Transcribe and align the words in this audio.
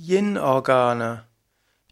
Yin-Organe. 0.00 1.24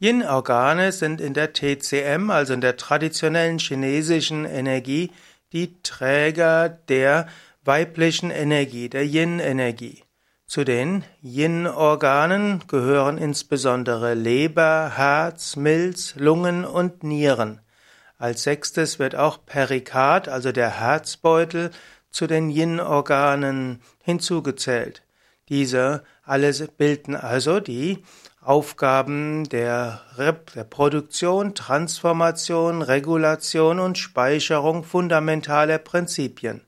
Yin-Organe 0.00 0.90
sind 0.90 1.20
in 1.20 1.34
der 1.34 1.52
TCM, 1.52 2.30
also 2.30 2.52
in 2.52 2.60
der 2.60 2.76
traditionellen 2.76 3.60
chinesischen 3.60 4.44
Energie, 4.44 5.12
die 5.52 5.80
Träger 5.84 6.68
der 6.68 7.28
weiblichen 7.64 8.32
Energie, 8.32 8.88
der 8.88 9.04
Yin-Energie. 9.04 10.02
Zu 10.46 10.64
den 10.64 11.04
Yin-Organen 11.22 12.64
gehören 12.66 13.18
insbesondere 13.18 14.14
Leber, 14.14 14.90
Herz, 14.96 15.54
Milz, 15.54 16.16
Lungen 16.16 16.64
und 16.64 17.04
Nieren. 17.04 17.60
Als 18.18 18.42
sechstes 18.42 18.98
wird 18.98 19.14
auch 19.14 19.46
Perikard, 19.46 20.28
also 20.28 20.50
der 20.50 20.80
Herzbeutel, 20.80 21.70
zu 22.10 22.26
den 22.26 22.50
Yin-Organen 22.50 23.80
hinzugezählt. 24.02 25.04
Diese 25.48 26.02
alle 26.32 26.50
bilden 26.78 27.14
also 27.14 27.60
die 27.60 28.02
Aufgaben 28.40 29.44
der, 29.50 30.00
der 30.16 30.64
Produktion, 30.64 31.54
Transformation, 31.54 32.80
Regulation 32.80 33.78
und 33.78 33.98
Speicherung 33.98 34.82
fundamentaler 34.82 35.76
Prinzipien. 35.76 36.62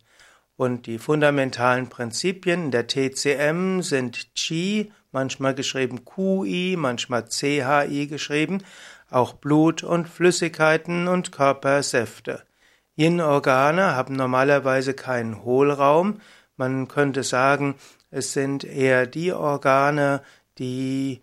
Und 0.56 0.86
die 0.86 0.98
fundamentalen 0.98 1.88
Prinzipien 1.88 2.66
in 2.66 2.70
der 2.72 2.86
TCM 2.88 3.80
sind 3.80 4.34
Qi, 4.34 4.92
manchmal 5.12 5.54
geschrieben 5.54 6.04
QI, 6.04 6.76
manchmal 6.78 7.24
CHI 7.24 8.06
geschrieben, 8.06 8.58
auch 9.10 9.32
Blut 9.32 9.82
und 9.82 10.10
Flüssigkeiten 10.10 11.08
und 11.08 11.32
Körpersäfte. 11.32 12.42
Yin-Organe 12.96 13.96
haben 13.96 14.14
normalerweise 14.14 14.92
keinen 14.92 15.42
Hohlraum. 15.42 16.20
Man 16.58 16.86
könnte 16.86 17.22
sagen, 17.22 17.76
es 18.14 18.32
sind 18.32 18.62
eher 18.62 19.08
die 19.08 19.32
Organe, 19.32 20.22
die 20.58 21.20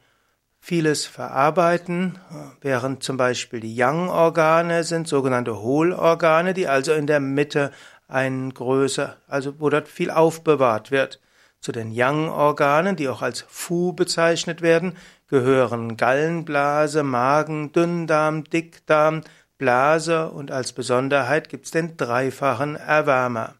vieles 0.59 1.05
verarbeiten, 1.05 2.20
während 2.59 3.02
zum 3.02 3.16
Beispiel 3.16 3.61
die 3.61 3.73
Yang-Organe 3.73 4.83
sind 4.83 5.08
sogenannte 5.08 5.61
Hohlorgane, 5.61 6.53
die 6.53 6.67
also 6.67 6.92
in 6.92 7.08
der 7.08 7.22
Mitte 7.22 7.72
ein 8.09 8.53
größer, 8.53 9.16
also 9.30 9.59
wo 9.59 9.70
dort 9.70 9.88
viel 9.88 10.11
aufbewahrt 10.11 10.92
wird. 10.92 11.22
Zu 11.61 11.72
den 11.72 11.92
Yang-Organen, 11.92 12.98
die 12.98 13.08
auch 13.08 13.22
als 13.22 13.45
Fu 13.48 13.94
bezeichnet 13.94 14.61
werden, 14.61 14.98
gehören 15.30 15.95
Gallenblase, 15.95 17.03
Magen, 17.03 17.72
Dünndarm, 17.72 18.44
Dickdarm, 18.44 19.22
Blase 19.58 20.30
und 20.30 20.52
als 20.52 20.73
Besonderheit 20.73 21.48
gibt's 21.48 21.72
den 21.72 21.95
dreifachen 21.95 22.76
Erwärmer. 22.76 23.55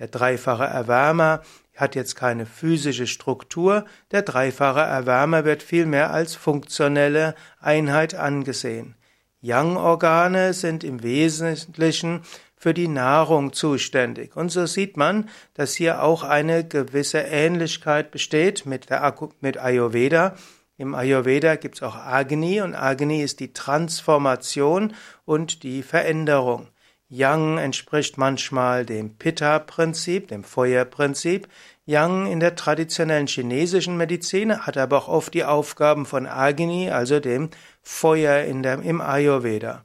Der 0.00 0.08
dreifache 0.08 0.64
Erwärmer 0.64 1.42
hat 1.76 1.94
jetzt 1.94 2.16
keine 2.16 2.46
physische 2.46 3.06
Struktur, 3.06 3.84
der 4.10 4.22
dreifache 4.22 4.80
Erwärmer 4.80 5.44
wird 5.44 5.62
vielmehr 5.62 6.12
als 6.12 6.34
funktionelle 6.34 7.34
Einheit 7.60 8.14
angesehen. 8.14 8.96
Yang-Organe 9.40 10.54
sind 10.54 10.84
im 10.84 11.02
Wesentlichen 11.02 12.22
für 12.56 12.72
die 12.72 12.88
Nahrung 12.88 13.52
zuständig. 13.52 14.36
Und 14.36 14.50
so 14.50 14.64
sieht 14.64 14.96
man, 14.96 15.28
dass 15.52 15.74
hier 15.74 16.02
auch 16.02 16.22
eine 16.22 16.66
gewisse 16.66 17.18
Ähnlichkeit 17.18 18.10
besteht 18.10 18.64
mit, 18.64 18.88
der, 18.88 19.14
mit 19.40 19.58
Ayurveda. 19.58 20.34
Im 20.78 20.94
Ayurveda 20.94 21.56
gibt 21.56 21.76
es 21.76 21.82
auch 21.82 21.94
Agni 21.94 22.62
und 22.62 22.74
Agni 22.74 23.22
ist 23.22 23.40
die 23.40 23.52
Transformation 23.52 24.94
und 25.26 25.62
die 25.62 25.82
Veränderung. 25.82 26.68
Yang 27.14 27.58
entspricht 27.58 28.18
manchmal 28.18 28.84
dem 28.84 29.16
Pitta-Prinzip, 29.16 30.26
dem 30.26 30.42
Feuerprinzip. 30.42 31.46
Yang 31.86 32.26
in 32.26 32.40
der 32.40 32.56
traditionellen 32.56 33.28
chinesischen 33.28 33.96
Medizin 33.96 34.66
hat 34.66 34.76
aber 34.76 34.98
auch 34.98 35.06
oft 35.06 35.32
die 35.32 35.44
Aufgaben 35.44 36.06
von 36.06 36.26
Agni, 36.26 36.90
also 36.90 37.20
dem 37.20 37.50
Feuer 37.82 38.42
in 38.42 38.64
der, 38.64 38.80
im 38.82 39.00
Ayurveda. 39.00 39.84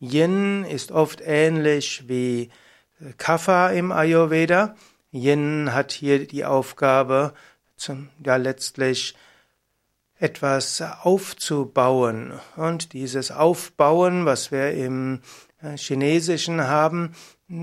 Yin 0.00 0.64
ist 0.64 0.90
oft 0.90 1.22
ähnlich 1.24 2.08
wie 2.08 2.50
Kapha 3.16 3.68
im 3.68 3.92
Ayurveda. 3.92 4.74
Yin 5.12 5.72
hat 5.72 5.92
hier 5.92 6.26
die 6.26 6.44
Aufgabe, 6.44 7.32
zum, 7.76 8.08
ja 8.24 8.34
letztlich 8.34 9.14
etwas 10.18 10.82
aufzubauen. 10.82 12.40
Und 12.56 12.92
dieses 12.92 13.30
Aufbauen, 13.30 14.26
was 14.26 14.50
wir 14.50 14.72
im 14.72 15.20
Chinesischen 15.74 16.66
haben, 16.68 17.12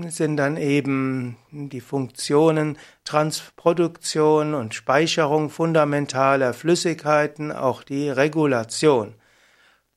sind 0.08 0.36
dann 0.36 0.56
eben 0.56 1.36
die 1.50 1.80
Funktionen 1.80 2.78
Transproduktion 3.04 4.54
und 4.54 4.74
Speicherung 4.74 5.50
fundamentaler 5.50 6.54
Flüssigkeiten, 6.54 7.52
auch 7.52 7.82
die 7.82 8.10
Regulation. 8.10 9.14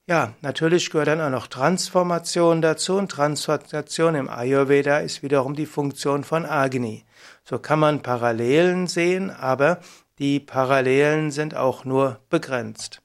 Ja, 0.10 0.34
natürlich 0.42 0.90
gehört 0.90 1.10
dann 1.10 1.20
auch 1.20 1.30
noch 1.30 1.48
Transformation 1.48 2.62
dazu 2.62 2.96
und 2.98 3.12
Transformation 3.12 4.16
im 4.16 4.30
Ayurveda 4.30 5.00
ist 5.00 5.22
wiederum 5.22 5.54
die 5.54 5.66
Funktion 5.66 6.24
von 6.24 6.46
Agni. 6.46 7.04
So 7.44 7.60
kann 7.60 7.80
man 7.80 8.02
Parallelen 8.02 8.88
sehen, 8.88 9.32
aber 9.32 9.80
die 10.20 10.40
Parallelen 10.40 11.32
sind 11.32 11.56
auch 11.56 11.84
nur 11.84 12.22
begrenzt. 12.30 13.02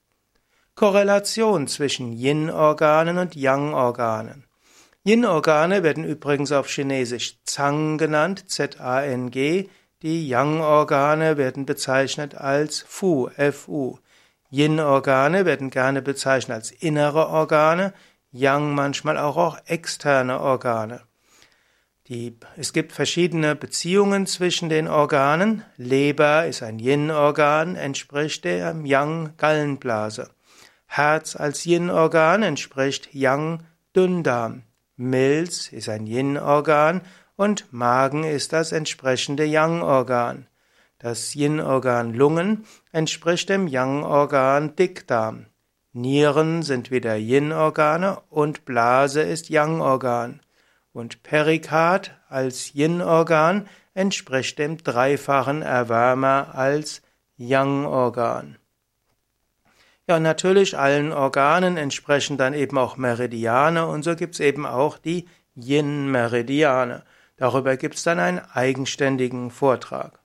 Korrelation 0.76 1.66
zwischen 1.66 2.12
Yin-Organen 2.12 3.18
und 3.18 3.34
Yang-Organen. 3.34 4.44
Yin-Organe 5.04 5.82
werden 5.82 6.04
übrigens 6.04 6.52
auf 6.52 6.68
Chinesisch 6.68 7.38
Zang 7.44 7.98
genannt, 7.98 8.48
Z-A-N-G. 8.48 9.68
Die 10.02 10.28
Yang-Organe 10.28 11.36
werden 11.36 11.66
bezeichnet 11.66 12.36
als 12.36 12.84
Fu, 12.86 13.28
F-U. 13.36 13.98
Yin-Organe 14.50 15.44
werden 15.44 15.70
gerne 15.70 16.02
bezeichnet 16.02 16.54
als 16.54 16.70
innere 16.70 17.28
Organe, 17.28 17.94
Yang 18.30 18.74
manchmal 18.74 19.18
auch, 19.18 19.36
auch 19.36 19.58
externe 19.66 20.40
Organe. 20.40 21.02
Die, 22.06 22.38
es 22.56 22.72
gibt 22.72 22.92
verschiedene 22.92 23.56
Beziehungen 23.56 24.26
zwischen 24.26 24.68
den 24.68 24.86
Organen. 24.86 25.64
Leber 25.76 26.46
ist 26.46 26.62
ein 26.62 26.78
Yin-Organ, 26.78 27.74
entspricht 27.74 28.44
der 28.44 28.76
Yang-Gallenblase. 28.84 30.30
Herz 30.86 31.34
als 31.34 31.66
Yin-Organ 31.66 32.42
entspricht 32.44 33.12
Yang-Dünndarm. 33.12 34.62
Milz 35.02 35.72
ist 35.72 35.88
ein 35.88 36.06
Yin-Organ 36.06 37.02
und 37.36 37.72
Magen 37.72 38.24
ist 38.24 38.52
das 38.52 38.72
entsprechende 38.72 39.44
Yang-Organ. 39.44 40.46
Das 40.98 41.34
Yin-Organ 41.34 42.14
Lungen 42.14 42.64
entspricht 42.92 43.48
dem 43.48 43.66
Yang-Organ 43.66 44.76
Dickdarm. 44.76 45.46
Nieren 45.92 46.62
sind 46.62 46.90
wieder 46.90 47.16
Yin-Organe 47.16 48.20
und 48.30 48.64
Blase 48.64 49.22
ist 49.22 49.50
Yang-Organ. 49.50 50.40
Und 50.92 51.22
Perikard 51.22 52.14
als 52.28 52.74
Yin-Organ 52.74 53.68
entspricht 53.94 54.58
dem 54.58 54.78
dreifachen 54.78 55.62
Erwärmer 55.62 56.54
als 56.54 57.02
Yang-Organ. 57.36 58.56
Ja, 60.08 60.18
natürlich 60.18 60.76
allen 60.76 61.12
Organen 61.12 61.76
entsprechen 61.76 62.36
dann 62.36 62.54
eben 62.54 62.76
auch 62.76 62.96
Meridiane 62.96 63.86
und 63.86 64.02
so 64.02 64.16
gibt's 64.16 64.40
eben 64.40 64.66
auch 64.66 64.98
die 64.98 65.28
Yin-Meridiane. 65.54 67.04
Darüber 67.36 67.76
gibt's 67.76 68.02
dann 68.02 68.18
einen 68.18 68.40
eigenständigen 68.40 69.50
Vortrag. 69.50 70.21